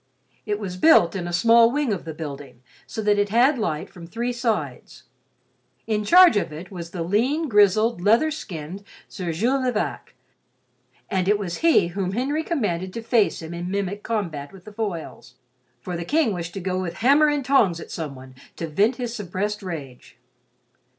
[0.47, 3.87] It was built in a small wing of the building so that it had light
[3.87, 5.03] from three sides.
[5.85, 10.15] In charge of it was the lean, grizzled, leather skinned Sir Jules de Vac,
[11.07, 14.73] and it was he whom Henry commanded to face him in mimic combat with the
[14.73, 15.35] foils,
[15.81, 19.13] for the King wished to go with hammer and tongs at someone to vent his
[19.15, 20.17] suppressed rage.